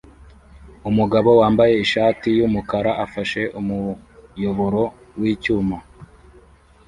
Umugabo 0.89 1.29
wambaye 1.41 1.73
ishati 1.85 2.27
yumukara 2.37 2.91
afashe 3.05 3.41
umuyoboro 3.59 4.81
wicyuma 5.19 5.77